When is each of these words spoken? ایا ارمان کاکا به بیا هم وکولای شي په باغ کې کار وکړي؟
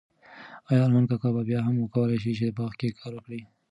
ایا 0.69 0.81
ارمان 0.85 1.05
کاکا 1.09 1.29
به 1.35 1.41
بیا 1.49 1.59
هم 1.65 1.75
وکولای 1.77 2.19
شي 2.23 2.33
په 2.47 2.55
باغ 2.57 2.71
کې 2.79 2.97
کار 2.99 3.11
وکړي؟ 3.15 3.39